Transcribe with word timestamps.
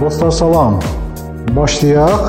Dostlar 0.00 0.30
salam. 0.30 0.78
Başlayaq. 1.56 2.22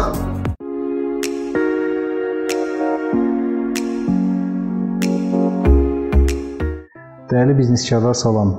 Dəyərli 7.30 7.58
bizneskarlar 7.58 8.14
salam. 8.14 8.52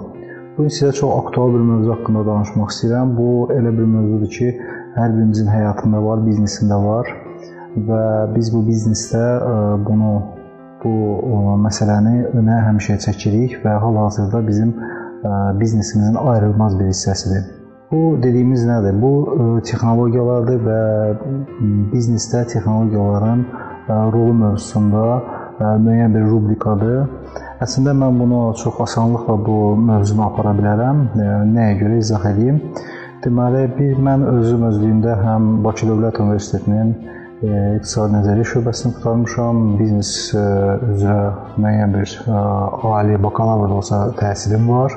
Bu 0.56 0.64
gün 0.64 0.72
sizə 0.72 0.94
çox 0.96 1.12
aktual 1.18 1.52
bir 1.52 1.68
mövzu 1.68 1.92
haqqında 1.92 2.24
danışmaq 2.30 2.72
istəyirəm. 2.72 3.14
Bu 3.20 3.28
elə 3.52 3.76
bir 3.76 3.92
mövzudur 3.94 4.34
ki, 4.40 4.50
hər 4.96 5.16
birimizin 5.18 5.54
həyatında 5.58 6.04
var, 6.08 6.24
biznesində 6.24 6.82
var 6.88 7.14
və 7.92 8.02
biz 8.34 8.54
bu 8.56 8.66
biznesdə 8.72 9.24
e, 9.52 9.54
bunu 9.88 10.18
bu 10.84 10.92
məsələni 11.68 12.30
önə 12.32 12.62
həmişə 12.70 13.02
çəkirik 13.10 13.60
və 13.64 13.80
hal-hazırda 13.84 14.46
bizim 14.46 14.78
e, 14.78 15.40
biznesimizin 15.60 16.22
ayrılmaz 16.30 16.80
bir 16.80 16.94
hissəsidir. 16.94 17.61
Bu 17.92 18.16
dediyimiz 18.22 18.62
nədir? 18.64 18.94
Bu 19.02 19.12
e, 19.32 19.46
texnologiyalardır 19.68 20.62
və 20.64 20.78
biznesdə 21.92 22.46
texnologiyaların 22.48 23.42
rolu 24.14 24.32
mövzusunda 24.38 25.02
müəyyən 25.60 26.14
bir 26.16 26.24
rubrikadır. 26.30 27.02
Əslində 27.62 27.92
mən 27.98 28.16
bunu 28.22 28.40
çox 28.62 28.80
asanlıqla 28.86 29.36
bu 29.46 29.58
mövzunu 29.90 30.24
apara 30.24 30.54
bilərəm. 30.56 31.04
Nəyə 31.52 31.76
görə 31.82 32.00
izah 32.00 32.24
edeyim? 32.32 32.62
Deməli, 33.26 33.66
bir 33.76 34.00
mən 34.08 34.24
özüm 34.32 34.64
özlüyümdə 34.70 35.18
həm 35.20 35.52
Bakı 35.66 35.92
Dövlət 35.92 36.18
Universitetinin 36.24 36.96
İqtisadi 37.42 38.16
Nəzəriyyə 38.16 38.48
şöbəsini 38.54 38.96
qurtarmışam. 38.96 39.62
Biznes 39.78 40.16
üzrə 40.32 41.20
müəyyən 41.60 41.98
bir 41.98 42.18
ali 42.96 43.20
bakalavr 43.28 43.80
olsa 43.82 44.06
təhsilim 44.18 44.70
var 44.72 44.96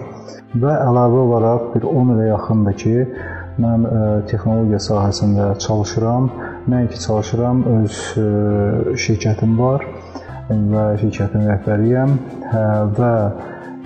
və 0.62 0.74
əlavə 0.88 1.24
olaraq 1.28 1.72
bir 1.76 1.88
10 1.92 2.14
ilə 2.16 2.28
yaxındır 2.32 2.78
ki, 2.82 2.96
mən 3.62 3.86
texnologiya 4.30 4.82
sahəsində 4.84 5.50
çalışıram. 5.64 6.30
Nəinki 6.72 7.00
çalışıram, 7.00 7.64
öz 7.78 8.00
şirkətim 9.06 9.58
var 9.60 9.86
və 10.50 10.86
şirkətin 11.02 11.48
rəhbəriyəm 11.50 12.16
hə, 12.52 12.66
və 12.98 13.14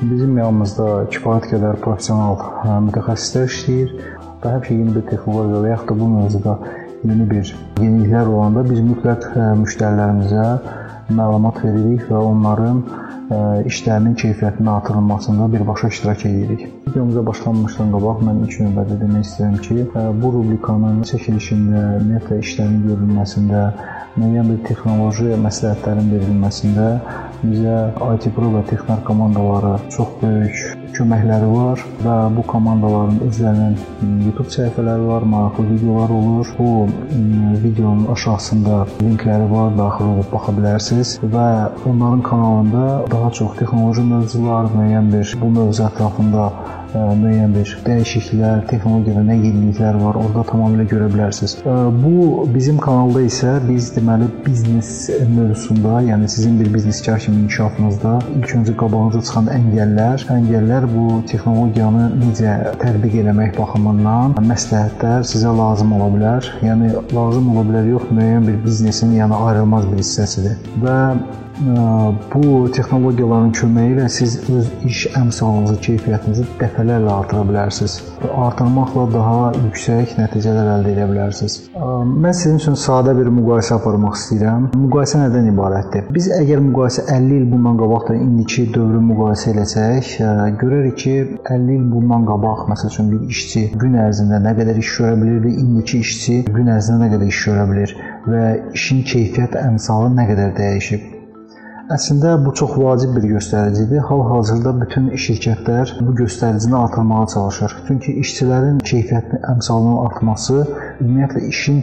bizim 0.01 0.37
yanımızda 0.39 0.87
kifayət 1.13 1.49
qədər 1.53 1.79
professional 1.83 2.37
hə, 2.63 2.75
mütəxəssislər 2.87 3.47
işləyir 3.51 3.93
və 4.43 4.53
həmişə 4.55 4.77
yeni 4.79 4.95
bir 4.95 5.05
texnologiya 5.11 5.63
və 5.63 5.73
yaxud 5.73 5.89
da 5.89 5.99
bu 5.99 6.09
mövzuda 6.15 6.57
yeni 7.03 7.29
bir 7.29 7.53
yeniliklər 7.79 8.31
olanda 8.33 8.63
biz 8.67 8.81
mütləq 8.83 9.29
hə, 9.35 9.47
müştərilərimizə 9.61 10.47
məlumat 11.15 11.63
veririk 11.63 12.05
və 12.09 12.19
onların 12.31 12.83
işlərinin 13.69 14.15
keyfiyyətinin 14.15 14.69
artırılmasında 14.71 15.53
birbaşa 15.53 15.87
iştirak 15.87 16.25
edirik. 16.25 16.67
Videomuza 16.87 17.25
başlanmışdan 17.25 17.91
qabaq 17.93 18.23
mən 18.25 18.41
ilk 18.45 18.57
növbədə 18.63 18.97
demək 19.03 19.27
istəyirəm 19.27 19.59
ki, 19.67 19.77
bu 20.21 20.33
rubrikanın 20.37 21.03
çəkilişində, 21.11 21.83
ümumiyyətlə 21.99 22.39
işlərin 22.45 22.81
görülməsində, 22.87 23.63
müəyyən 24.17 24.51
bir 24.55 24.59
texnoloji 24.71 25.37
məsləhətlərin 25.45 26.11
verilməsində 26.15 26.91
bizə 27.45 27.79
IT 28.15 28.29
Pro 28.35 28.53
və 28.57 28.65
Texnar 28.73 29.05
komandaları 29.05 29.77
çox 29.93 30.21
böyük 30.23 30.78
köməkləri 30.97 31.49
var 31.51 31.83
və 32.05 32.15
bu 32.35 32.43
komandaların 32.49 33.19
özlərinin 33.27 33.77
YouTube 34.25 34.49
səhifələri 34.53 35.07
var, 35.07 35.27
maraqlı 35.33 35.65
videolar 35.73 36.09
olur. 36.19 36.53
Bu 36.59 36.87
videonun 37.63 38.07
aşağısında 38.13 38.81
linkləri 39.01 39.51
var, 39.51 39.77
daxil 39.77 40.11
olub 40.13 40.31
baxa 40.33 40.55
bilərsiniz 40.57 41.15
və 41.35 41.47
onların 41.89 42.21
kanalında 42.31 42.85
daha 43.11 43.31
çox 43.31 43.55
texnoloji 43.61 44.03
mövzular, 44.13 44.69
müəyyən 44.75 45.13
bir 45.13 45.37
bu 45.41 45.53
mövzu 45.59 45.87
ətrafında 45.89 46.49
müəyyən 46.89 47.51
bir 47.53 47.71
dəyişikliklər, 47.85 48.63
texnologiyada 48.69 49.21
nə 49.27 49.35
yeniliklər 49.37 49.99
var, 50.01 50.17
orada 50.17 50.41
tamamilə 50.49 50.87
görə 50.89 51.09
bilərsiniz. 51.13 51.59
Bu 52.01 52.47
bizim 52.49 52.79
kanalda 52.81 53.21
isə 53.27 53.51
biz 53.67 53.91
deməli 53.93 54.25
biznes 54.45 54.89
mövzusunda, 55.35 55.99
yəni 56.07 56.29
sizin 56.33 56.57
bir 56.59 56.71
bizneskar 56.73 57.19
kimi 57.21 57.43
inkişafınızda 57.43 58.15
ilk 58.39 58.55
öncə 58.61 58.73
qabağınıza 58.81 59.21
çıxan 59.27 59.51
əngəllər, 59.53 60.25
əngəllər 60.37 60.78
bu 60.91 61.19
texnologiyanı 61.29 62.05
necə 62.21 62.53
tətbiq 62.81 63.19
etmək 63.23 63.57
baxımından 63.57 64.37
məsləhətlər 64.51 65.25
sizə 65.31 65.51
lazım 65.57 65.91
ola 65.97 66.07
bilər. 66.15 66.49
Yəni 66.65 66.93
lazım 67.15 67.51
ola 67.53 67.65
bilər 67.67 67.91
yox, 67.95 68.07
müəyyən 68.13 68.47
bir 68.47 68.57
biznesin 68.63 69.15
yəni 69.17 69.43
ayrılmaz 69.49 69.89
bir 69.91 70.03
hissəsidir. 70.03 70.57
Və 70.83 70.97
bu 71.59 72.71
texnologiyaların 72.71 73.51
köməyi 73.51 73.95
ilə 73.95 74.07
siz 74.09 74.37
öz 74.49 74.69
iş 74.87 75.01
əmsalınızı, 75.19 75.75
keyfiyyətinizi 75.87 76.45
dəfələrlə 76.61 77.11
artıra 77.11 77.43
bilərsiniz. 77.49 77.97
Artırmaqla 78.29 79.05
daha 79.13 79.51
yüksək 79.57 80.15
nəticələr 80.19 80.69
əldə 80.77 80.93
edə 80.93 81.07
bilərsiniz. 81.11 81.57
Mən 81.75 82.35
sizin 82.35 82.59
üçün 82.61 82.79
sadə 82.79 83.15
bir 83.17 83.31
müqayisə 83.35 83.75
aparmaq 83.75 84.15
istəyirəm. 84.19 84.69
Müqayisə 84.85 85.21
nədən 85.25 85.51
ibarətdir? 85.53 86.07
Biz 86.15 86.31
əgər 86.39 86.63
müqayisə 86.69 87.05
50 87.11 87.37
il 87.41 87.45
bundan 87.51 87.79
qabaq 87.81 88.07
da 88.09 88.17
indiki 88.19 88.67
dövrü 88.75 89.03
müqayisə 89.11 89.55
etsək, 89.65 90.15
görərik 90.63 90.97
ki, 91.03 91.15
50 91.49 91.75
il 91.75 91.85
bundan 91.91 92.27
qabaq 92.29 92.65
məsəl 92.71 92.93
üçün 92.93 93.13
bir 93.13 93.35
işçi 93.35 93.67
gün 93.83 93.99
ərzində 94.07 94.39
nə 94.47 94.55
qədər 94.59 94.79
iş 94.79 94.95
görə 94.99 95.13
bilirdi, 95.21 95.55
indiki 95.63 96.03
işçi 96.05 96.41
gün 96.47 96.71
ərzində 96.75 97.05
nə 97.05 97.13
qədər 97.15 97.29
iş 97.35 97.45
görə 97.49 97.69
bilir 97.71 97.95
və 98.31 98.43
işin 98.79 99.05
keyfiyyət 99.11 99.59
əmsalı 99.59 100.11
nə 100.15 100.27
qədər 100.31 100.53
dəyişib. 100.59 101.18
Əslində 101.89 102.35
bu 102.37 102.51
çox 102.53 102.75
vacib 102.77 103.15
bir 103.17 103.23
göstəricidir. 103.31 104.03
Hal-hazırda 104.05 104.75
bütün 104.77 105.07
şirkətlər 105.23 105.95
bu 106.05 106.11
göstəricini 106.19 106.75
artırmağa 106.77 107.23
çalışır. 107.33 107.73
Çünki 107.87 108.13
işçilərin 108.23 108.77
keyfiyyətinin 108.89 109.47
əmsalının 109.55 109.95
artması 110.03 110.59
ümumiyyətlə 110.99 111.41
işin 111.47 111.81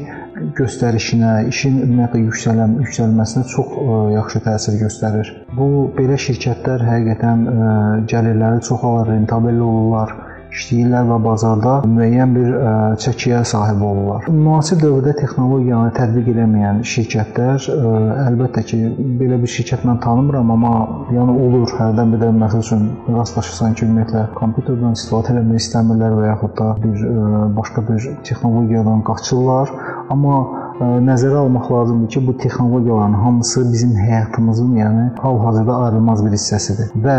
göstərişinə, 0.61 1.33
işin 1.51 1.81
ümumiyyətlə 1.89 2.23
yüksələn, 2.23 2.79
yüksəlməsinə 2.85 3.45
çox 3.51 3.75
ə, 3.83 3.99
yaxşı 4.15 4.45
təsir 4.47 4.79
göstərir. 4.85 5.33
Bu 5.59 5.69
belə 5.99 6.21
şirkətlər 6.29 6.87
həqiqətən 6.93 7.45
ə, 7.51 7.75
gəlirləri 8.15 8.63
çox 8.71 8.87
alır, 8.87 9.11
rentabel 9.17 9.59
olurlar 9.59 10.15
işləyirlər 10.57 11.07
və 11.11 11.19
bazarda 11.25 11.75
müəyyən 11.91 12.35
bir 12.37 12.49
ə, 12.57 12.73
çəkiyə 13.03 13.43
sahib 13.49 13.83
olurlar. 13.85 14.27
Müasir 14.33 14.81
dövrdə 14.81 15.15
texnologiyanı 15.21 15.93
tətbiq 15.97 16.31
etməyən 16.33 16.83
şirkətlər 16.93 17.69
ə, 17.73 17.95
əlbəttə 18.27 18.65
ki, 18.71 18.81
belə 19.21 19.41
bir 19.43 19.53
şirkət 19.57 19.87
mən 19.89 20.01
tanımıram, 20.05 20.53
amma 20.57 20.75
yəni 21.15 21.39
olur, 21.47 21.71
hərdən 21.81 22.15
bir 22.15 22.25
də 22.25 22.33
məsəl 22.41 22.65
üçün 22.65 22.87
rastlaşırsan 23.17 23.77
ki, 23.77 23.89
ümumiyyətlə 23.89 24.27
kompüterdən 24.41 24.97
istifadə 24.99 25.37
etmək 25.41 25.65
istəmirlər 25.65 26.21
və 26.21 26.31
yaxud 26.33 26.57
da 26.61 26.71
bir 26.85 27.09
ə, 27.11 27.43
başqa 27.57 27.89
bir 27.91 28.13
texnologiyadan 28.27 29.05
qaçırlar, 29.07 29.75
amma 30.13 30.39
nəzərə 30.77 31.39
almaq 31.41 31.71
lazımdır 31.73 32.09
ki, 32.13 32.21
bu 32.27 32.37
texnologiyaların 32.39 33.13
hamısı 33.13 33.63
bizim 33.73 33.95
həyatımızın, 33.97 34.75
yəni 34.77 35.05
hal-hazırda 35.23 35.77
ayrılmaz 35.87 36.25
bir 36.25 36.35
hissəsidir. 36.37 36.91
Və 37.07 37.17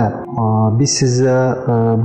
biz 0.78 0.94
sizə 1.02 1.38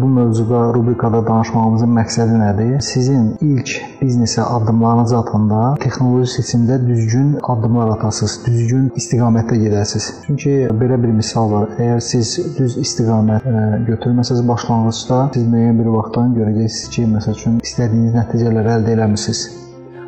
bu 0.00 0.08
mövzuda 0.16 0.62
rubrikada 0.74 1.21
danışmağımızın 1.26 1.92
məqsədi 1.98 2.38
nədir? 2.40 2.80
Sizin 2.84 3.24
ilk 3.40 3.70
biznesə 4.00 4.44
addımlarınız 4.56 5.12
atanda 5.20 5.60
texnoloji 5.84 6.30
seçimdə 6.32 6.78
düzgün 6.86 7.38
addımlar 7.42 7.94
atasınız, 7.96 8.34
düzgün 8.46 8.90
istiqamətdə 9.00 9.58
gedəsiniz. 9.64 10.08
Çünki 10.26 10.54
belə 10.82 10.98
bir 11.02 11.14
misal 11.20 11.50
var. 11.52 11.70
Əgər 11.78 12.00
siz 12.10 12.34
düz 12.58 12.76
istiqamət 12.84 13.48
götürməsəz 13.88 14.44
başlanğıcda, 14.48 15.22
siz 15.34 15.48
müəyyən 15.54 15.80
bir 15.80 15.90
vaxtdan 15.96 16.36
görəcəksiniz 16.38 16.92
ki, 16.96 17.08
məsəl 17.16 17.38
üçün 17.40 17.58
istədiyiniz 17.64 18.18
nəticələri 18.20 18.76
əldə 18.78 18.96
etmisiniz. 18.98 19.42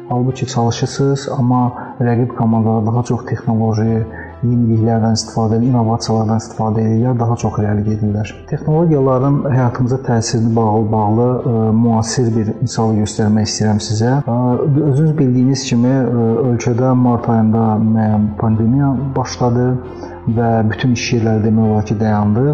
Halbuki 0.08 0.46
çalışırsınız, 0.46 1.28
amma 1.38 1.62
rəqib 2.00 2.36
komandalar 2.36 2.86
daha 2.86 3.02
çox 3.02 3.24
texnoloji, 3.30 4.04
yeniliklərdən 4.50 5.16
istifadə 5.18 5.58
edir, 5.58 5.68
innovasiyalardan 5.70 6.42
istifadə 6.42 6.84
edirlər, 6.84 7.18
daha 7.20 7.36
çox 7.42 7.58
irəli 7.62 7.84
gedirlər. 7.88 8.32
Texnologiyaların 8.50 9.38
həyatımıza 9.50 10.00
təsirini 10.08 10.54
bağlı 10.56 10.88
bağlı 10.92 11.28
ə, 11.28 11.52
e, 11.52 11.66
müasir 11.82 12.30
bir 12.36 12.52
misalı 12.62 12.98
göstərmək 13.02 13.50
istəyirəm 13.50 13.82
sizə. 13.88 14.16
Ə, 14.22 14.38
e, 14.64 14.88
özünüz 14.92 15.14
bildiyiniz 15.18 15.66
kimi 15.68 15.92
ə, 15.92 16.00
e, 16.00 16.26
ölkədə 16.54 16.94
mart 17.04 17.30
ayında 17.34 17.68
müəyyən 17.84 18.26
pandemiya 18.40 18.94
başladı 19.16 19.70
və 20.28 20.50
bütün 20.70 20.94
iş 20.96 21.04
yerləri 21.16 21.44
demək 21.44 21.70
olar 21.70 21.86
ki, 21.88 21.96
dayandı. 22.00 22.44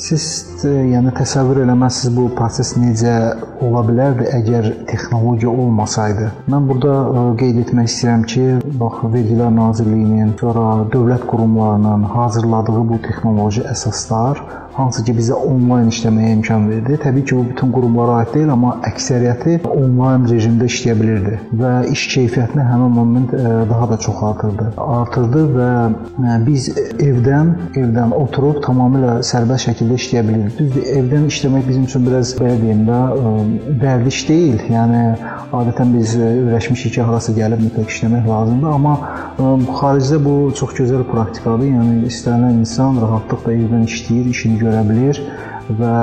Siz 0.00 0.24
yəni 0.64 1.12
təsəvvür 1.16 1.62
eləməzsiniz 1.64 2.14
bu 2.16 2.26
proses 2.36 2.72
necə 2.78 3.14
ola 3.64 3.82
bilərdi 3.86 4.28
əgər 4.38 4.70
texnologiya 4.90 5.50
olmasaydı. 5.50 6.30
Mən 6.52 6.68
burada 6.70 6.94
e, 6.94 7.24
qeyd 7.42 7.60
etmək 7.64 7.90
istəyirəm 7.90 8.26
ki, 8.32 8.46
bax 8.82 9.04
Vergilər 9.14 9.52
Nazirliyinin, 9.56 10.34
sonra 10.40 10.66
dövlət 10.94 11.26
qurumlarının 11.30 12.06
hazırladığı 12.14 12.82
bu 12.92 13.00
texnoloji 13.06 13.66
əsaslar 13.74 14.44
hansı 14.80 15.04
ki 15.06 15.14
bizə 15.16 15.36
onlayn 15.36 15.90
işləməyə 15.92 16.32
imkan 16.38 16.68
verdi. 16.70 16.98
Təbii 17.04 17.24
ki, 17.24 17.36
bu 17.36 17.44
bütün 17.50 17.72
qurumlara 17.74 18.20
aid 18.20 18.34
deyil, 18.34 18.50
amma 18.54 18.76
əksəriyyəti 18.90 19.58
onlayn 19.70 20.26
rejimdə 20.30 20.68
işləyə 20.70 20.96
bilirdi 21.00 21.38
və 21.60 21.72
iş 21.94 22.06
keyfiyyətini 22.14 22.66
həmin 22.70 22.94
moment 22.96 23.34
daha 23.70 23.90
da 23.92 23.98
çox 24.06 24.22
artırdı. 24.30 24.70
Artırdı 24.80 25.44
və 25.56 25.70
biz 26.46 26.70
evdən, 26.98 27.52
evdən 27.80 28.14
oturub 28.16 28.60
tamamilə 28.64 29.20
sərbəst 29.26 29.68
şəkildə 29.70 29.98
işləyə 30.00 30.24
bilirdik. 30.28 30.58
Düzdür, 30.60 30.88
evdən 31.00 31.28
işləmək 31.30 31.68
bizim 31.68 31.86
üçün 31.88 32.06
biraz 32.08 32.34
belə 32.40 32.56
deyim 32.62 32.82
də 32.88 33.00
vərdiş 33.84 34.22
deyil. 34.28 34.58
Yəni 34.70 35.02
adətən 35.60 35.94
biz 35.96 36.14
öyrəşmişik 36.20 36.96
ki, 36.96 37.02
harasa 37.06 37.34
gəlib 37.36 37.64
mütləq 37.66 37.90
işləmək 37.90 38.28
lazımdır, 38.30 38.70
amma 38.76 38.94
xaricdə 39.80 40.20
bu 40.24 40.34
çox 40.56 40.74
gözəl 40.78 41.04
praktikadır. 41.10 41.66
Yəni 41.70 42.06
istənilən 42.10 42.60
insan 42.62 43.00
rahatlıqla 43.02 43.54
evdən 43.56 43.86
işləyir, 43.90 44.30
işini 44.30 44.60
görə 44.70 44.86
bilir 44.88 45.24
və 45.78 45.94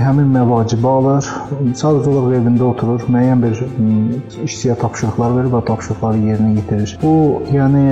həmin 0.00 0.30
məvacibə 0.32 0.90
alır. 1.00 1.28
Sadəcə 1.76 2.10
olaraq 2.12 2.36
evində 2.38 2.66
oturur, 2.68 3.04
müəyyən 3.12 3.42
bir 3.42 3.60
işçiyə 4.46 4.76
tapşırıqlar 4.80 5.34
verir 5.36 5.50
və 5.52 5.62
tapşırıqları 5.68 6.22
yerinə 6.28 6.52
yetirir. 6.56 6.94
Bu, 7.02 7.14
yəni 7.52 7.84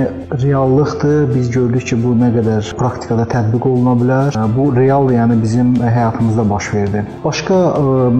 reallıqdır. 0.43 1.19
Biz 1.35 1.51
gördük 1.53 1.87
ki, 1.91 1.99
bu 2.03 2.15
nə 2.17 2.31
qədər 2.37 2.71
praktikada 2.79 3.27
tətbiq 3.33 3.67
oluna 3.69 3.97
bilər. 4.01 4.39
Bu 4.55 4.69
real, 4.75 5.11
yəni 5.13 5.41
bizim 5.41 5.75
həyatımızda 5.83 6.49
baş 6.49 6.73
verdi. 6.73 7.05
Başqa 7.25 7.61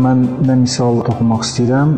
mən 0.03 0.27
mən 0.47 0.65
misal 0.67 1.01
toxunmaq 1.07 1.45
istəyirəm. 1.47 1.97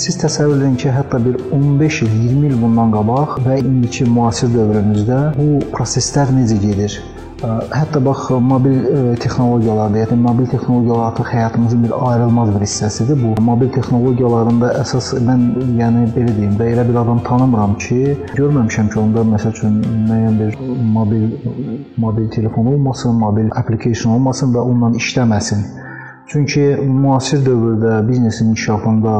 Siz 0.00 0.16
təsəvvür 0.16 0.62
edin 0.62 0.78
ki, 0.80 0.88
hətta 0.88 1.20
bir 1.20 1.36
15 1.52 1.98
il, 2.06 2.14
20 2.30 2.46
il 2.48 2.56
bundan 2.62 2.94
qabaq 2.94 3.36
və 3.44 3.58
indiki 3.60 4.08
müasir 4.08 4.48
dövrümüzdə 4.54 5.20
bu 5.36 5.60
proseslər 5.74 6.32
necə 6.32 6.56
gedir? 6.62 6.96
Hətta 7.36 8.00
bax 8.00 8.30
mobil 8.40 8.78
texnologiyalarda, 9.20 9.98
yəni 10.00 10.16
mobil 10.22 10.46
texnologiyalar 10.48 11.10
artıq 11.10 11.26
həyatımızın 11.34 11.82
bir 11.84 11.92
ayrılmaz 12.08 12.54
bir 12.54 12.62
hissəsidir. 12.64 13.18
Bu 13.20 13.42
mobil 13.44 13.68
texnologiyalarında 13.74 14.70
əsas 14.80 15.10
mən 15.26 15.42
yəni 15.76 16.06
belə 16.14 16.32
deyim 16.38 16.54
də 16.56 16.70
elə 16.72 16.86
bir 16.88 16.96
adam 17.02 17.20
tanımıram 17.26 17.74
ki, 17.84 17.98
görməmişəm 18.38 18.88
ki, 18.88 18.98
onda 19.02 19.24
məsəl 19.34 19.52
üçün 19.52 19.76
müəyyən 20.08 20.38
bir 20.40 20.56
mobil 20.94 21.26
mobil 21.96 22.30
telefon 22.30 22.72
olmasın, 22.72 23.20
mobil 23.20 23.52
application 23.52 24.16
olmasın 24.16 24.56
və 24.56 24.64
onunla 24.70 24.96
işləməsin. 25.02 25.66
Çünki 26.32 26.64
müasir 26.88 27.44
dövrdə 27.44 28.00
biznesin 28.08 28.54
inkişafında 28.54 29.12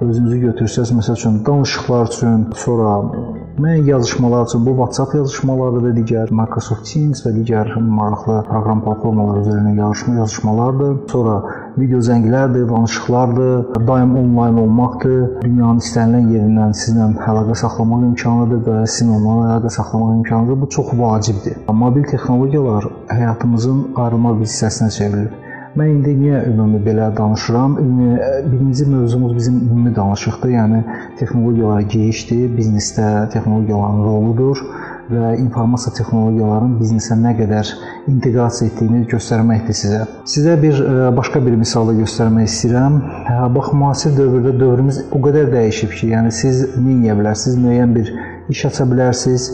özünüzü 0.00 0.38
götürsəz, 0.46 0.94
məsəl 0.94 1.18
üçün 1.18 1.42
danışıqlar 1.46 2.06
üçün, 2.06 2.46
sonra 2.54 2.94
müəyyən 3.58 3.86
yazışmalar 3.86 4.46
üçün 4.46 4.64
bu 4.66 4.72
WhatsApp 4.78 5.14
yazışmaları 5.14 5.82
və 5.84 5.90
digər 5.98 6.30
Microsoft 6.34 6.88
Teams 6.90 7.20
və 7.22 7.30
digər 7.36 7.68
maraqlı 7.98 8.40
proqram 8.48 8.80
platformaları 8.86 9.44
üzərindən 9.44 9.76
yazışma 9.78 10.14
yazışmalardır. 10.14 10.96
Sonra 11.12 11.36
video 11.78 12.00
zənglərdir, 12.08 12.64
danışıqlardır, 12.72 13.86
daim 13.90 14.16
onlayn 14.22 14.58
olmaqdır, 14.64 15.22
dünyanın 15.44 15.84
istənilən 15.84 16.34
yerindən 16.34 16.74
sizlə 16.80 17.08
əlaqə 17.30 17.60
saxlamaq 17.62 18.08
imkanıdır 18.10 18.66
və 18.66 18.80
sizin 18.96 19.14
onunla 19.20 19.46
əlaqə 19.52 19.74
saxlamaq 19.78 20.18
imkanıdır. 20.18 20.60
Bu 20.64 20.68
çox 20.78 20.92
vacibdir. 21.04 21.56
Mobil 21.84 22.10
texnologiyalar 22.10 22.90
həyatımızın 23.14 23.86
ayrılmaz 23.96 24.40
bir 24.40 24.50
hissəsinə 24.50 24.90
çevrilib. 24.98 25.43
Mən 25.74 25.88
indi 25.90 26.12
niyə 26.14 26.44
ümumi 26.52 26.78
belə 26.86 27.08
danışıram? 27.16 27.72
Ümumi 27.82 28.18
birinci 28.52 28.84
mövzumuz 28.86 29.36
bizim 29.36 29.56
ümumi 29.56 29.96
danışıqdır. 29.96 30.50
Yəni 30.54 30.82
texnologiyalara 31.18 31.82
girişdir, 31.94 32.44
biznesdə 32.58 33.08
texnologiyaların 33.32 34.04
roludur 34.06 34.62
və 35.10 35.32
informasiya 35.42 35.96
texnologiyalarının 35.98 36.78
biznesə 36.78 37.18
nə 37.18 37.34
qədər 37.40 37.74
inteqrasiya 38.12 38.70
etdiyini 38.70 39.02
göstərməkdir 39.10 39.80
sizə. 39.80 40.00
Sizə 40.30 40.54
bir 40.62 40.78
başqa 41.18 41.42
bir 41.42 41.58
misalı 41.58 41.98
göstərmək 41.98 42.46
istəyirəm. 42.52 43.02
Hə, 43.26 43.42
bax, 43.58 43.74
müasir 43.74 44.14
dövrdə 44.14 44.54
dövrümüz 44.60 45.04
o 45.10 45.24
qədər 45.26 45.50
dəyişib 45.58 45.98
ki, 45.98 46.14
yəni 46.14 46.30
siz 46.32 46.68
nə 46.78 47.00
edə 47.02 47.18
bilərsiniz? 47.18 47.58
Müəyyən 47.66 47.98
bir 47.98 48.14
iş 48.54 48.66
aça 48.70 48.86
bilərsiniz, 48.94 49.50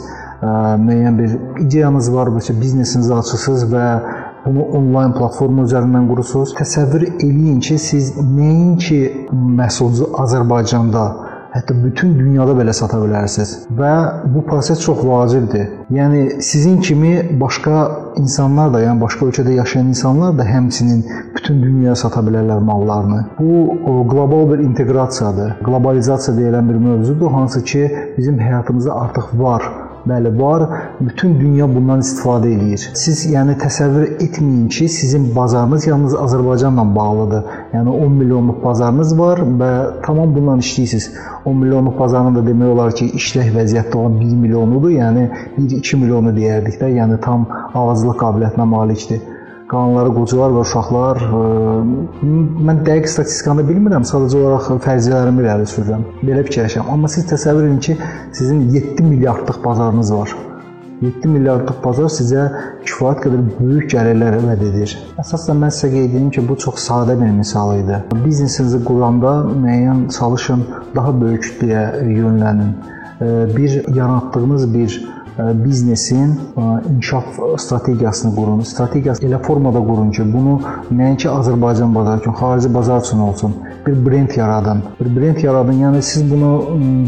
müəyyən 0.85 1.19
bir 1.19 1.37
ideyanız 1.65 2.13
var, 2.13 2.29
məsələn, 2.37 2.61
biznesinizi 2.61 3.15
açırsınız 3.15 3.71
və 3.73 3.87
bunu 4.47 4.67
onlayn 4.79 5.17
platforma 5.17 5.67
üzərindən 5.69 6.07
qurursunuz. 6.11 6.55
Təsəvvür 6.59 7.09
eləyin 7.11 7.59
ki, 7.65 7.79
siz 7.79 8.15
nəinki 8.21 9.01
məhsulu 9.33 10.13
Azərbaycanda, 10.25 11.05
hətta 11.51 11.75
bütün 11.85 12.13
dünyada 12.19 12.55
belə 12.55 12.73
sata 12.77 13.01
bilərsiniz 13.03 13.55
və 13.79 13.91
bu 14.35 14.45
proses 14.47 14.83
çox 14.85 15.03
vacibdir. 15.07 15.67
Yəni 15.91 16.41
sizin 16.47 16.79
kimi 16.81 17.41
başqa 17.41 17.81
insanlar 18.23 18.71
da, 18.75 18.85
yəni 18.85 19.03
başqa 19.03 19.27
ölkədə 19.31 19.57
yaşayan 19.59 19.91
insanlar 19.95 20.39
da 20.39 20.47
həmçinin 20.47 21.03
bütün 21.35 21.63
dünyaya 21.63 21.97
sata 21.99 22.23
bilərlər 22.27 22.63
mallarını. 22.71 23.25
Bu 23.41 24.07
qlobal 24.13 24.51
bir 24.53 24.65
inteqrasiyadır. 24.69 25.59
Qlobalizasiya 25.67 26.37
deyilən 26.39 26.71
bir 26.71 26.83
mövzudur, 26.87 27.31
hansı 27.35 27.65
ki, 27.65 27.87
bizim 28.19 28.39
həyatımızda 28.39 29.01
artıq 29.05 29.35
var 29.35 29.67
Bəli, 30.07 30.41
var. 30.41 30.63
Bütün 31.01 31.35
dünya 31.41 31.67
bundan 31.75 32.01
istifadə 32.01 32.49
edir. 32.55 32.85
Siz 32.97 33.25
yəni 33.33 33.57
təsəvvür 33.61 34.07
etməyin 34.25 34.69
ki, 34.73 34.89
sizin 34.89 35.27
bazarınız 35.37 35.87
yalnız 35.87 36.15
Azərbaycanla 36.25 36.85
bağlıdır. 36.97 37.43
Yəni 37.75 37.97
10 38.07 38.13
milyonluq 38.21 38.63
bazarınız 38.65 39.19
var 39.19 39.43
və 39.63 39.73
tamam 40.07 40.35
bundan 40.35 40.65
işləyirsiniz. 40.65 41.11
10 41.45 41.57
milyonluq 41.57 41.99
bazarın 41.99 42.39
da 42.39 42.47
demək 42.47 42.73
olar 42.77 42.95
ki, 42.95 43.11
işlək 43.21 43.53
vəziyyətdə 43.59 43.97
olan 43.97 44.21
1 44.21 44.39
milyonudur. 44.47 44.95
Yəni 44.97 45.29
1-2 45.59 46.01
milyonu 46.05 46.33
deyərdik 46.37 46.81
də, 46.81 46.95
yəni 47.01 47.21
tam 47.27 47.45
ağızlıq 47.75 48.17
qabiliyyətinə 48.25 48.69
malikdir 48.77 49.21
qalanları 49.71 50.13
qocalar 50.17 50.55
və 50.57 50.65
uşaqlar. 50.67 51.23
E, 51.23 52.29
mən 52.69 52.83
dəqiq 52.87 53.09
statistikanı 53.15 53.65
bilmirəm, 53.69 54.07
sadəcə 54.11 54.39
olaraq 54.43 54.85
fərziyyələrimi 54.87 55.45
irəli 55.45 55.71
sürürəm. 55.71 56.07
Belə 56.27 56.45
fikirləşirəm. 56.49 56.91
Amma 56.95 57.11
siz 57.13 57.27
təsəvvür 57.31 57.69
edin 57.69 57.83
ki, 57.87 57.99
sizin 58.37 58.69
7 58.75 59.05
milyardlıq 59.07 59.65
bazarınız 59.65 60.15
var. 60.15 60.35
7 61.03 61.29
milyardlıq 61.33 61.79
bazar 61.85 62.11
sizə 62.13 62.43
kifayət 62.85 63.23
qədər 63.25 63.45
böyük 63.61 63.87
gəlirlər 63.95 64.37
vəd 64.45 64.65
edir. 64.67 64.97
Əsasən 65.23 65.63
mən 65.63 65.73
sizə 65.73 65.93
qeyd 65.95 66.17
edim 66.19 66.29
ki, 66.35 66.45
bu 66.49 66.59
çox 66.67 66.83
sadə 66.89 67.17
bir 67.21 67.31
misal 67.39 67.73
idi. 67.79 68.03
Biznesinizi 68.25 68.83
quranda 68.85 69.37
müəyyən 69.53 70.09
çalışın, 70.19 70.67
daha 70.97 71.15
böyük 71.23 71.47
kütləyə 71.47 71.87
yönlənin. 72.19 72.75
E, 73.21 73.31
bir 73.57 73.81
yaratdığınız 73.97 74.75
bir 74.75 75.01
biznesin 75.39 76.41
inkişaf 76.91 77.25
strategiyasını 77.59 78.35
qurun. 78.37 78.61
Strategiyası 78.61 79.27
elə 79.27 79.39
formada 79.43 79.79
qurun 79.79 80.11
ki, 80.11 80.23
bunu 80.33 80.61
nəinki 80.93 81.29
Azərbaycan 81.29 81.95
bazarı 81.95 82.21
üçün, 82.21 82.33
xarici 82.33 82.75
bazar 82.75 83.01
üçün 83.01 83.19
olsun. 83.19 83.55
Bir 83.91 84.11
brend 84.11 84.31
yaradın. 84.37 84.83
Bir 85.01 85.17
brend 85.17 85.39
yaradın. 85.43 85.73
Yəni 85.83 86.03
siz 86.03 86.23
bunu 86.31 86.51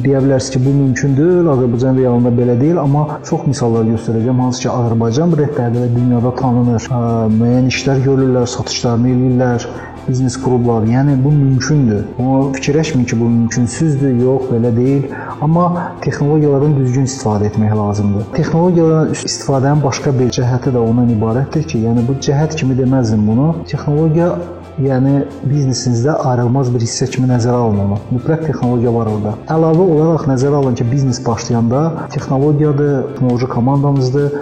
deyə 0.02 0.18
bilərsiniz 0.24 0.50
ki, 0.50 0.60
bu 0.64 0.70
mümkün 0.74 1.12
deyil, 1.16 1.46
Azərbaycan 1.52 1.98
realında 1.98 2.30
belə 2.38 2.56
deyil, 2.60 2.78
amma 2.82 3.20
çox 3.28 3.44
misallar 3.46 3.84
göstərəcəm 3.86 4.40
hansı 4.42 4.64
ki, 4.64 4.68
Azərbaycan 4.70 5.34
brendləri 5.36 5.90
dünyada 5.94 6.32
tanınır. 6.40 6.88
Müəyyən 7.36 7.68
işlər 7.70 8.02
görürlər, 8.06 8.48
satışlarını 8.50 9.12
eləyirlər 9.12 9.66
biznes 10.08 10.36
qurublar. 10.42 10.88
Yəni 10.90 11.14
bu 11.24 11.30
mümkündür. 11.36 12.00
Amma 12.18 12.40
fikirləşməyin 12.56 13.06
ki, 13.12 13.18
bu 13.20 13.28
mümkünsüzdür, 13.36 14.16
yox, 14.24 14.48
belə 14.50 14.72
deyil. 14.76 15.04
Amma 15.40 15.68
texnologiyalardan 16.02 16.74
düzgün 16.80 17.06
istifadə 17.10 17.46
etmək 17.52 17.76
lazımdır. 17.78 18.26
Texnologiyalardan 18.40 19.14
istifadənin 19.30 19.84
başqa 19.86 20.16
bir 20.18 20.34
cəhəti 20.38 20.74
də 20.74 20.82
ondan 20.82 21.14
ibarətdir 21.14 21.62
ki, 21.70 21.84
yəni 21.86 22.02
bu 22.10 22.18
cəhət 22.26 22.58
kimi 22.58 22.74
deməzdim 22.82 23.22
bunu. 23.28 23.52
Texnologiya 23.70 24.32
yəni 24.80 25.24
biznesinizdə 25.44 26.14
ayrılmaz 26.30 26.70
bir 26.74 26.80
hissə 26.84 27.08
kimi 27.12 27.28
nəzərə 27.30 27.58
alınmalı. 27.66 27.98
Mütləq 28.14 28.46
texnologiya 28.46 28.94
var 28.94 29.10
orada. 29.12 29.34
Əlavə 29.52 29.84
olaraq 29.96 30.26
nəzərə 30.30 30.60
alın 30.62 30.78
ki, 30.78 30.86
biznes 30.92 31.20
başlayanda 31.26 31.82
texnologiyadır, 32.14 32.92
texnoloji 33.12 33.46
komandanızdır, 33.46 34.32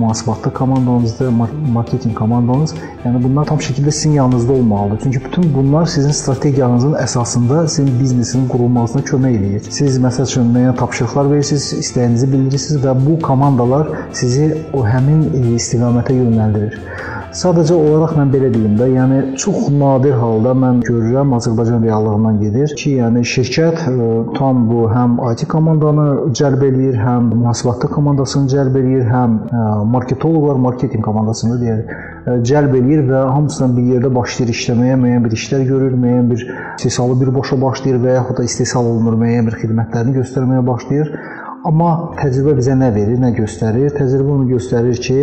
mühasibatlı 0.00 0.52
komandanızdır, 0.54 1.32
marketinq 1.72 2.14
komandanız. 2.14 2.74
Yəni 3.04 3.22
bunlar 3.24 3.48
tam 3.50 3.58
şəkildə 3.58 3.90
sizin 3.90 4.12
yanınızda 4.12 4.52
olmalıdır. 4.52 5.00
Çünki 5.02 5.24
bütün 5.24 5.54
bunlar 5.54 5.86
sizin 5.86 6.10
strategiyanızın 6.10 6.92
əsasında 6.92 7.68
sizin 7.68 8.00
biznesin 8.00 8.48
qurulmasına 8.48 9.02
kömək 9.02 9.38
eləyir. 9.38 9.70
Siz 9.70 9.98
məsəl 9.98 10.28
üçün 10.28 10.52
müəyyən 10.54 10.76
tapşırıqlar 10.76 11.30
verirsiniz, 11.30 11.72
istəyinizi 11.80 12.30
bildirirsiniz 12.32 12.84
və 12.84 12.94
bu 13.06 13.18
komandalar 13.22 13.88
sizi 14.12 14.52
o 14.72 14.84
həmin 14.86 15.26
istiqamətə 15.56 16.16
yönləndirir. 16.20 16.80
Sadəcə 17.34 17.74
olaraq 17.74 18.12
mən 18.14 18.28
belə 18.30 18.48
deyim 18.54 18.76
də, 18.78 18.86
yəni 18.94 19.16
çox 19.42 19.64
nadir 19.74 20.12
halda 20.20 20.52
mən 20.54 20.76
görürəm 20.86 21.32
Azərbaycan 21.34 21.82
reallığından 21.82 22.36
gedir 22.38 22.74
ki, 22.78 22.92
yəni 23.00 23.24
şirkət 23.26 23.80
ə, 23.88 23.90
e, 23.90 24.10
tam 24.36 24.60
bu 24.68 24.84
həm 24.92 25.16
IT 25.32 25.42
komandanı 25.50 26.06
cəlb 26.38 26.62
eləyir, 26.68 26.94
həm 27.02 27.32
mühasibatlı 27.32 27.90
komandasını 27.96 28.52
cəlb 28.54 28.78
eləyir, 28.78 29.08
həm 29.10 29.34
ə, 29.40 29.50
e, 29.50 29.66
marketoloqlar 29.96 30.62
marketinq 30.68 31.02
komandasını 31.08 31.58
deyir, 31.64 31.82
e, 31.82 32.36
cəlb 32.52 32.78
eləyir 32.78 33.02
və 33.10 33.26
hamısından 33.32 33.74
bir 33.80 33.90
yerdə 33.96 34.14
başlayır 34.14 34.54
işləməyə, 34.54 35.00
müəyyən 35.02 35.26
bir 35.26 35.34
işlər 35.40 35.66
görür, 35.72 35.96
müəyyən 36.04 36.30
bir 36.30 36.46
istehsalı 36.46 37.18
birbaşa 37.24 37.58
başlayır 37.66 37.98
və 38.06 38.14
yaxud 38.20 38.38
da 38.38 38.46
istehsal 38.46 38.94
olunur, 38.94 39.18
müəyyən 39.24 39.50
bir 39.50 39.58
xidmətlərini 39.64 40.20
göstərməyə 40.22 40.66
başlayır. 40.70 41.16
Amma 41.64 41.90
təcrübə 42.18 42.58
bizə 42.58 42.74
nə 42.76 42.90
verir, 42.92 43.16
nə 43.16 43.30
göstərir? 43.38 43.94
Təcrübə 43.96 44.34
onu 44.34 44.50
göstərir 44.50 44.98
ki, 45.00 45.14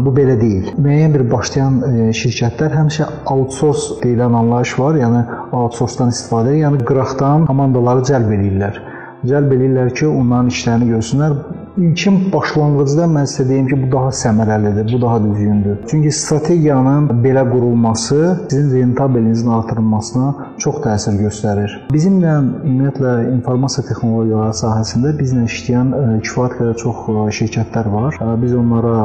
bu 0.00 0.12
belə 0.16 0.38
deyil. 0.40 0.70
Müəyyən 0.80 1.12
bir 1.12 1.26
başlayan 1.28 1.76
şirkətlər 2.16 2.72
həmişə 2.78 3.08
outsource 3.34 3.98
deyilən 4.00 4.32
anlayış 4.38 4.72
var, 4.80 4.96
yəni 5.02 5.20
outsource-dan 5.52 6.14
istifadə, 6.14 6.54
yəni 6.56 6.80
qıraqdan 6.88 7.44
komandaları 7.50 8.06
cəlb 8.08 8.32
edirlər. 8.38 8.80
Cəlb 9.28 9.52
edirlər 9.58 9.92
ki, 9.92 10.08
onların 10.08 10.48
işlərini 10.54 10.88
görsünlər. 10.94 11.36
İlkin 11.80 12.16
başlanğıcda 12.32 13.06
mən 13.08 13.24
sizə 13.30 13.46
deyim 13.48 13.68
ki, 13.70 13.76
bu 13.80 13.86
daha 13.92 14.10
səmərəlidir, 14.12 14.92
bu 14.92 14.98
daha 15.00 15.20
düzgündür. 15.24 15.76
Çünki 15.88 16.10
strategiyanın 16.12 17.06
belə 17.24 17.44
qurulması 17.50 18.40
sizin 18.50 18.74
rentabilinizin 18.76 19.48
artırılmasına 19.48 20.34
çox 20.58 20.82
təsir 20.84 21.16
göstərir. 21.16 21.76
Bizimlə 21.94 22.34
ümumiyyətlə 22.42 23.12
informasiya 23.38 23.86
texnologiyaları 23.88 24.56
sahəsində 24.58 25.14
bizlə 25.16 25.46
işləyən 25.48 25.94
e, 25.96 26.02
kifayət 26.26 26.58
qədər 26.58 26.76
çox 26.82 27.00
e, 27.08 27.24
şirkətlər 27.38 27.88
var. 27.94 28.20
E, 28.20 28.28
biz 28.42 28.52
onlara 28.60 28.98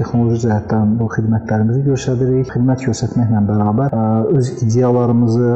texnoloji 0.00 0.40
cəhətdən 0.46 0.96
bu 1.02 1.10
xidmətlərimizi 1.12 1.84
göstəririk. 1.90 2.54
Xidmət 2.56 2.88
göstərməklə 2.88 3.44
bərabər 3.52 3.98
öz 4.32 4.52
ideyalarımızı, 4.64 5.52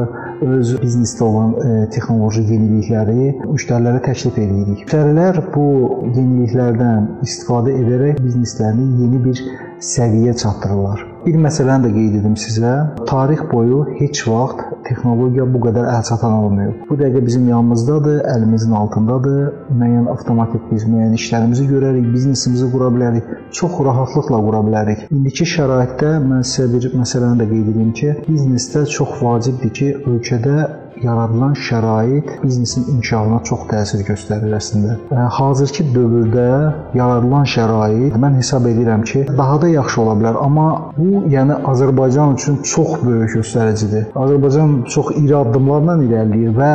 öz 0.53 0.77
biznesdə 0.85 1.25
olan 1.25 1.57
texnoloji 1.95 2.45
yenilikləri 2.45 3.33
müştərilərə 3.41 4.05
təklif 4.05 4.37
edirik. 4.37 4.85
Müştərilər 4.85 5.41
bu 5.55 5.67
yenilikləri 6.13 6.42
yeniliklərdən 6.43 7.23
istifadə 7.23 7.73
edərək 7.79 8.19
bizneslərini 8.23 9.01
yeni 9.01 9.19
bir 9.23 9.39
səviyyəyə 9.83 10.35
çatdırırlar. 10.41 11.03
Bir 11.23 11.37
məsələni 11.39 11.87
də 11.87 11.91
qeyd 11.95 12.15
edim 12.19 12.35
sizə. 12.39 12.71
Tarix 13.07 13.43
boyu 13.51 13.83
heç 13.99 14.25
vaxt 14.27 14.63
texnologiya 14.87 15.45
bu 15.53 15.61
qədər 15.63 15.87
əlçatan 15.87 16.35
olmayıb. 16.43 16.81
Bu 16.89 16.97
dəqiqə 16.99 17.23
bizim 17.25 17.47
yanımızdadır, 17.47 18.19
əlimizin 18.33 18.75
altındadır. 18.75 19.41
Müəyyən 19.71 20.09
avtomatik 20.11 20.67
biz 20.71 20.83
müəyyən 20.89 21.15
işlərimizi 21.19 21.67
görərik, 21.71 22.11
biznesimizi 22.15 22.69
qura 22.75 22.91
bilərik, 22.95 23.31
çox 23.59 23.79
rahatlıqla 23.87 24.43
qura 24.47 24.63
bilərik. 24.67 25.07
İndiki 25.15 25.47
şəraitdə 25.55 26.17
mən 26.27 26.43
sizə 26.47 26.67
bir 26.75 26.91
məsələni 26.99 27.43
də 27.43 27.49
qeyd 27.53 27.73
edim 27.75 27.91
ki, 27.99 28.15
biznesdə 28.27 28.85
çox 28.97 29.19
vacibdir 29.23 29.75
ki, 29.79 29.91
ölkədə 30.11 30.57
yaradılan 31.01 31.53
şərait 31.67 32.29
biznesin 32.43 32.85
inkişafına 32.95 33.39
çox 33.49 33.65
təsir 33.71 34.03
göstərir 34.07 34.53
əslində. 34.57 34.97
Hazırki 35.37 35.85
dövrdə 35.95 36.49
yaradılan 36.97 37.47
şərait 37.55 38.17
mən 38.23 38.37
hesab 38.41 38.67
edirəm 38.71 39.03
ki, 39.09 39.25
daha 39.37 39.61
da 39.61 39.71
yaxşı 39.73 40.01
ola 40.01 40.17
bilər, 40.19 40.41
amma 40.45 40.67
bu 40.97 41.23
yəni 41.33 41.57
Azərbaycan 41.73 42.35
üçün 42.37 42.61
çox 42.73 42.99
böyük 43.05 43.37
göstəricidir. 43.39 44.11
Azərbaycan 44.15 44.77
çox 44.95 45.15
iri 45.23 45.35
addımlarla 45.37 45.97
irəliləyir 46.05 46.53
və 46.59 46.71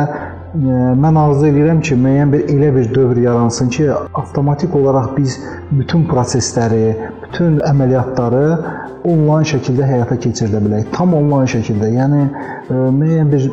mən 1.03 1.17
arzu 1.21 1.45
edirəm 1.51 1.81
ki, 1.85 1.95
müəyyən 2.03 2.31
bir 2.33 2.47
elə 2.49 2.73
bir 2.75 2.93
dövr 2.95 3.17
yaransın 3.21 3.69
ki, 3.69 3.89
avtomatik 4.21 4.75
olaraq 4.75 5.11
biz 5.17 5.37
bütün 5.71 6.07
prosesləri, 6.09 6.95
bütün 7.23 7.59
əməliyyatları 7.69 8.45
onlayn 9.13 9.47
şəkildə 9.49 9.87
həyata 9.89 10.19
keçirdə 10.23 10.61
bilək. 10.65 10.87
Tam 10.95 11.13
onlayn 11.17 11.49
şəkildə. 11.49 11.91
Yəni 11.95 12.21
müəyyən 12.69 13.33
bir 13.33 13.49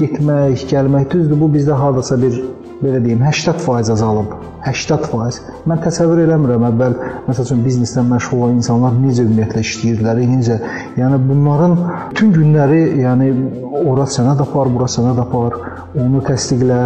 getmək, 0.00 0.66
gəlmək 0.70 1.10
düzdür, 1.12 1.40
bu 1.40 1.50
bizdə 1.54 1.76
hardasa 1.78 2.18
bir 2.20 2.40
belə 2.80 3.02
deyim 3.04 3.22
80% 3.26 3.92
azalıb. 3.92 4.34
80%. 4.66 5.50
Mən 5.70 5.82
təsəvvür 5.84 6.22
eləmirəm 6.26 6.66
əvvəl 6.70 6.96
məsəl 7.28 7.46
üçün 7.46 7.64
bizneslə 7.64 8.04
məşğul 8.08 8.44
olan 8.44 8.60
insanlar 8.60 8.96
necə 9.00 9.24
ümumiyyətlə 9.26 9.64
işləyirlər, 9.66 10.22
necə. 10.34 10.58
Yəni 11.00 11.20
bunların 11.28 11.76
bütün 12.10 12.32
günləri, 12.36 12.80
yəni 13.04 13.30
ora 13.80 14.08
sənəd 14.16 14.42
apar, 14.46 14.72
bura 14.72 14.88
sənəd 14.90 15.20
apar, 15.24 15.58
onu 16.00 16.22
təsdiqlə, 16.26 16.80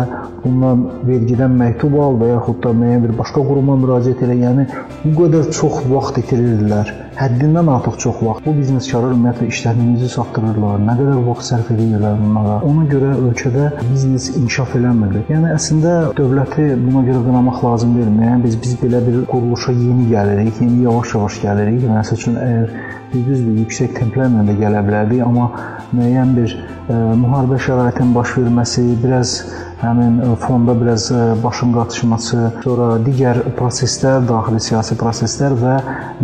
bundan 0.44 0.84
vergidən 1.08 1.56
məktub 1.60 1.96
al 2.00 2.20
və 2.20 2.34
yaxud 2.34 2.60
da 2.64 2.74
müəyyən 2.82 3.08
bir 3.08 3.16
başqa 3.22 3.46
quruma 3.48 3.78
müraciət 3.84 4.26
elə. 4.26 4.38
Yəni 4.44 4.68
bu 5.04 5.16
qədər 5.22 5.50
çox 5.54 5.82
vaxt 5.90 6.22
itirirdilər 6.24 6.94
həddindən 7.14 7.68
artıq 7.70 7.98
çox 8.02 8.16
vaxt 8.26 8.46
bu 8.46 8.52
bizneskarlar 8.56 9.12
ümumiyyətlə 9.14 9.46
işlərini 9.52 9.92
necə 9.94 10.08
satdırırlar, 10.14 10.80
nə 10.82 10.96
qədər 10.98 11.20
vaxt 11.28 11.50
sərf 11.52 11.70
edirlər 11.74 12.16
bunlara. 12.18 12.56
Ona 12.66 12.86
görə 12.90 13.12
ölkədə 13.20 13.68
biznes 13.92 14.30
inkişaf 14.34 14.74
eləmir. 14.78 15.20
Yəni 15.30 15.52
əslində 15.54 15.94
dövləti 16.18 16.66
buna 16.80 17.04
görə 17.06 17.22
qınamaq 17.28 17.60
lazım 17.64 17.94
deyil. 17.96 18.12
Yəni 18.26 18.44
biz 18.44 18.56
biz 18.62 18.74
belə 18.82 19.00
bir 19.06 19.20
quruluşa 19.30 19.72
yeni 19.72 20.08
gəlirik, 20.12 20.60
yeni 20.62 20.84
yavaş-yavaş 20.84 21.40
gəlirik. 21.44 21.86
Məsəl 21.90 22.20
üçün 22.20 22.38
əgər 22.40 22.72
düzdür, 23.14 23.58
yüksək 23.62 23.94
templərlə 23.98 24.44
də 24.48 24.56
gələ 24.60 24.82
bilərdik, 24.86 25.22
amma 25.26 25.50
müəyyən 25.94 26.34
bir 26.38 26.54
ə, 26.54 26.64
e, 26.88 26.98
müharibə 27.22 27.60
şəraitinin 27.66 28.14
baş 28.16 28.36
verməsi, 28.38 28.86
biraz 29.04 29.36
həmin 29.84 30.18
e, 30.18 30.36
fonda 30.36 30.74
biraz 30.80 31.10
e, 31.12 31.34
başın 31.44 31.72
qatışması, 31.76 32.38
sonra 32.64 32.88
digər 33.06 33.40
proseslər, 33.58 34.24
daxili 34.28 34.60
siyasi 34.68 34.96
proseslər 35.00 35.56
və 35.60 35.74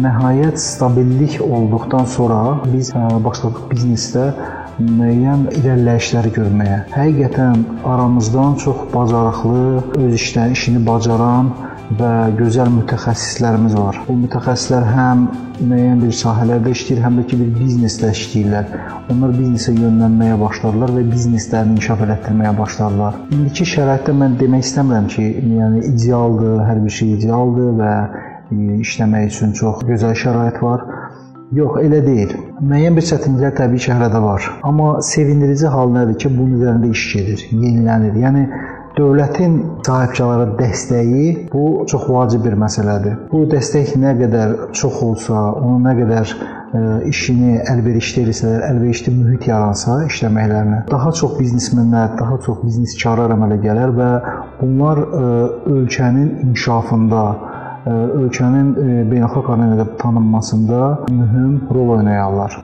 nəhayət 0.04 0.60
stabillik 0.62 1.38
olduqdan 1.44 2.08
sonra 2.16 2.40
biz 2.72 2.92
e, 2.94 3.04
başladıq 3.26 3.68
biznesdə 3.72 4.26
müəyyən 4.80 5.48
irəliləyişləri 5.60 6.32
görməyə. 6.38 6.78
Həqiqətən 6.94 7.66
aramızdan 7.84 8.56
çox 8.64 8.86
bacarıqlı, 8.94 9.64
öz 10.00 10.14
işlərini, 10.16 10.56
işini 10.56 10.86
bacaran 10.86 11.52
və 11.98 12.10
gözəl 12.38 12.70
mütəxəssislərimiz 12.76 13.74
var. 13.74 13.98
Bu 14.06 14.14
mütəxəssislər 14.20 14.86
həm 14.94 15.24
müəyyən 15.58 16.02
bir 16.04 16.14
sahələrdə 16.14 16.72
işləyir, 16.74 17.02
həm 17.04 17.18
də 17.20 17.24
ki 17.30 17.38
bir 17.40 17.50
biznesdə 17.58 18.12
işləyirlər. 18.14 18.70
Onlar 19.10 19.34
biznesə 19.34 19.74
yönlənməyə 19.74 20.38
başladılar 20.40 20.94
və 20.96 21.04
bizneslərini 21.10 21.76
inkişaf 21.76 22.04
elətdirməyə 22.06 22.54
başladılar. 22.58 23.18
İndiki 23.34 23.66
şəraitdə 23.74 24.14
mən 24.22 24.38
demək 24.40 24.66
istəmirəm 24.68 25.10
ki, 25.16 25.26
yəni 25.58 25.84
idealdır, 25.90 26.56
hər 26.68 26.82
bir 26.84 26.96
şey 27.00 27.14
idealdır 27.18 27.72
və 27.82 27.92
e, 28.00 28.80
işləmək 28.86 29.30
üçün 29.34 29.54
çox 29.58 29.84
gözəl 29.90 30.16
şərait 30.24 30.62
var. 30.62 30.86
Yox, 31.50 31.80
elə 31.82 31.98
deyil. 32.06 32.36
Müəyyən 32.62 32.94
bir 32.94 33.02
çətinliklər 33.08 33.56
təbii 33.58 33.82
ki, 33.82 33.90
hələ 33.90 34.06
də 34.12 34.20
var. 34.22 34.44
Amma 34.62 35.00
sevindirici 35.02 35.66
hal 35.66 35.90
nədir 35.90 36.20
ki, 36.22 36.30
bunun 36.36 36.60
üzərində 36.60 36.90
iş 36.94 37.06
gedir, 37.16 37.42
yenilənir. 37.50 38.20
Yəni 38.22 38.44
Dövlətin 39.00 39.54
sahibkarlara 39.86 40.58
dəstəyi 40.58 41.28
bu 41.52 41.86
çox 41.88 42.02
vacib 42.12 42.42
bir 42.44 42.56
məsələdir. 42.60 43.14
Bu 43.30 43.46
dəstək 43.48 43.94
nə 44.02 44.12
qədər 44.18 44.56
çox 44.76 44.98
olsa, 45.06 45.44
onu 45.56 45.78
nə 45.86 45.94
qədər 46.02 46.32
e, 46.34 46.82
işini 47.08 47.54
əlverişli 47.72 48.26
etsələr, 48.28 48.66
əlverişli 48.66 49.14
mühit 49.14 49.46
yaransa 49.48 50.02
işləməklərinə, 50.10 50.82
daha 50.90 51.14
çox 51.20 51.38
biznesmenlər, 51.38 52.12
daha 52.18 52.36
çox 52.44 52.60
bizneskarlar 52.66 53.32
əmələ 53.38 53.60
gələr 53.64 53.94
və 53.96 54.10
bunlar 54.60 55.00
e, 55.00 55.30
ölkənin 55.78 56.34
inkişafında, 56.50 57.24
ölkənin 57.86 58.74
beynəlxalq 59.10 59.50
arenada 59.54 59.96
tanınmasında 59.96 60.98
mühüm 61.08 61.60
rol 61.74 61.88
oynayarlar. 61.96 62.58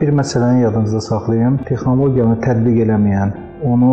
Bir 0.00 0.12
məsələni 0.20 0.62
yadınızda 0.62 1.00
saxlayın. 1.00 1.58
Texnologiyanı 1.68 2.38
tətbiq 2.46 2.80
eləməyən, 2.86 3.34
onu 3.68 3.92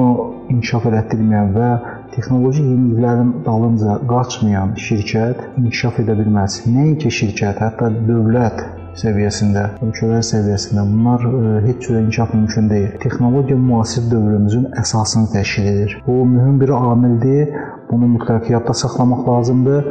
inkişaf 0.50 0.88
elətdirməyən 0.90 1.54
və 1.58 1.70
texnoloji 2.16 2.64
yeniliklərin 2.64 3.34
dalınca 3.46 4.00
qaçmayan 4.10 4.76
şirkət 4.88 5.44
inkişaf 5.60 6.00
edə 6.06 6.16
bilməz. 6.22 6.62
Nəinki 6.72 7.12
şirkət, 7.20 7.60
hətta 7.66 7.92
dövlət 8.08 8.64
səviyyəsində, 8.98 9.66
ölkələr 9.86 10.24
səviyyəsində 10.26 10.84
bunlar 10.88 11.26
ə, 11.26 11.32
e, 11.40 11.54
heç 11.68 11.86
cürə 11.86 12.02
inkişaf 12.06 12.34
mümkün 12.34 12.70
deyil. 12.72 12.90
Texnologiya 13.04 13.58
müasir 13.62 14.10
dövrümüzün 14.12 14.68
əsasını 14.82 15.32
təşkil 15.36 15.70
edir. 15.74 15.96
Bu 16.08 16.26
mühüm 16.26 16.60
bir 16.62 16.74
amildir. 16.78 17.56
Bunu 17.92 18.12
mütləq 18.16 18.52
yadda 18.54 18.74
saxlamaq 18.82 19.26
lazımdır 19.28 19.88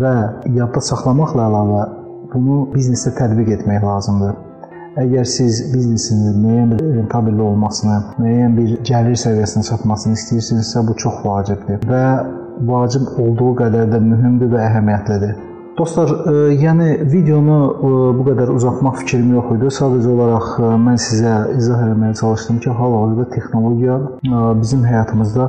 və 0.00 0.14
yadda 0.56 0.84
saxlamaqla 0.90 1.46
əlavə 1.48 1.86
bunu 2.34 2.58
biznesdə 2.74 3.14
tətbiq 3.18 3.54
etmək 3.58 3.84
lazımdır. 3.84 4.36
Əgər 4.98 5.26
siz 5.30 5.60
biznesinizin 5.72 6.40
müəyyən 6.42 6.72
bir 6.74 6.86
rentabelli 6.96 7.42
olmasını, 7.44 7.98
müəyyən 8.18 8.56
bir 8.58 8.72
gəlir 8.88 9.18
səviyyəsinə 9.22 9.64
çatmasını 9.68 10.18
istəyirsinizsə, 10.18 10.82
bu 10.88 10.96
çox 11.04 11.20
vacibdir 11.24 11.84
və 11.88 12.04
vacib 12.66 13.12
olduğu 13.22 13.52
qədər 13.62 13.92
də 13.92 14.00
mühümdür 14.02 14.50
və 14.56 14.64
əhəmiyyətlidir. 14.66 15.36
Dostlar, 15.78 16.10
e, 16.10 16.54
yəni 16.58 16.86
videonu 17.06 17.58
e, 17.70 17.90
bu 18.18 18.24
qədər 18.26 18.50
uzatmaq 18.50 18.96
fikrim 19.04 19.28
yox 19.36 19.52
idi. 19.54 19.70
Sadəcə 19.76 20.10
olaraq 20.10 20.48
e, 20.58 20.70
mən 20.86 20.98
sizə 20.98 21.34
izah 21.54 21.84
etməyə 21.92 22.16
çalışdım 22.18 22.58
ki, 22.64 22.72
hal-hazırda 22.80 23.26
texnologiya 23.36 23.98
bizim 24.58 24.82
həyatımızda 24.88 25.46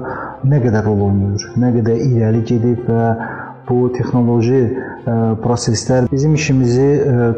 nə 0.51 0.61
qədər 0.65 0.85
rol 0.85 1.01
oynayır, 1.07 1.47
nə 1.63 1.71
qədər 1.79 2.03
irəli 2.11 2.43
gedib 2.51 2.85
və 2.91 3.07
bu 3.69 3.79
texnoloji 3.93 4.61
proseslər 5.43 6.07
bizim 6.11 6.33
işimizi 6.33 6.87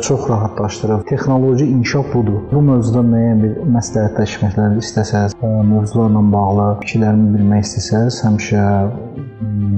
çox 0.03 0.29
rahatlaşdırır. 0.29 1.01
Texnoloji 1.09 1.65
inkişaf 1.65 2.13
budur. 2.13 2.39
Bu 2.51 2.61
mövzuda 2.63 3.03
müəyyən 3.07 3.41
bir 3.43 3.57
məsləhətləşməklər 3.75 4.77
istəsəz, 4.79 5.35
mövzularla 5.43 6.23
bağlı 6.31 6.67
fikirlərimi 6.85 7.33
bilmək 7.35 7.67
istəsəz, 7.67 8.21
həmişə 8.25 8.63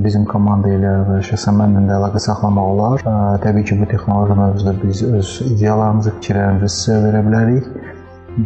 bizim 0.03 0.25
komanda 0.25 0.71
ilə 0.73 0.93
və 1.07 1.21
şəxsən 1.27 1.57
mənlə 1.59 1.85
də 1.87 1.97
əlaqə 1.99 2.21
saxlamaq 2.25 2.69
olar. 2.75 3.03
Təbii 3.43 3.67
ki, 3.69 3.79
bu 3.81 3.89
texnologiya 3.91 4.37
mövzusunda 4.39 4.73
biz 4.83 5.03
öz 5.03 5.33
ideyalarımızı, 5.51 6.15
fikirlərimizi 6.19 6.71
sizə 6.77 7.01
verə 7.07 7.21
bilərik 7.27 7.67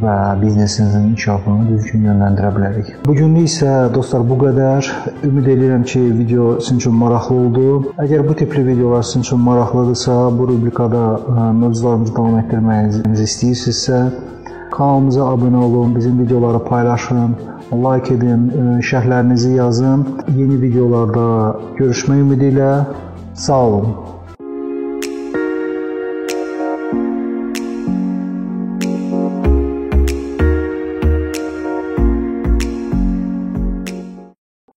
və 0.01 0.13
biznesinizin 0.42 1.06
inkişafını 1.13 1.70
düzgün 1.70 2.10
yönləndirə 2.10 2.50
bilərik. 2.58 2.89
Bu 3.06 3.13
günlük 3.16 3.48
isə 3.48 3.75
dostlar 3.94 4.25
bu 4.27 4.36
qədər. 4.42 4.89
Ümid 5.24 5.48
edirəm 5.54 5.86
ki, 5.88 6.01
video 6.18 6.58
sizin 6.60 6.82
üçün 6.82 6.98
maraqlı 7.00 7.36
oldu. 7.44 7.68
Əgər 8.04 8.27
bu 8.27 8.36
tipli 8.36 8.66
videolar 8.68 9.08
sizin 9.08 9.24
üçün 9.24 9.39
maraqlıdırsa, 9.48 10.18
bu 10.39 10.48
rubrikada 10.50 11.04
mövzularımızı 11.62 12.16
davam 12.18 12.36
etdirməyinizi 12.42 13.30
istəyirsinizsə, 13.30 14.01
kanalımıza 14.75 15.30
abunə 15.32 15.63
olun, 15.70 15.96
bizim 15.96 16.20
videoları 16.20 16.60
paylaşın, 16.68 17.38
like 17.72 18.14
edin, 18.14 18.50
şərhlərinizi 18.84 19.56
yazın. 19.58 20.06
Yeni 20.38 20.62
videolarda 20.62 21.26
görüşmək 21.80 22.22
ümidi 22.24 22.54
ilə 22.54 22.72
sağ 23.36 23.64
olun. 23.68 24.17